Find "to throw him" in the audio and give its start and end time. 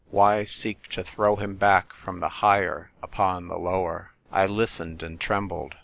0.93-1.57